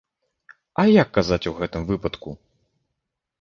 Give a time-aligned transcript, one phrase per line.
[0.83, 2.35] А як казаць у гэтым выпадку?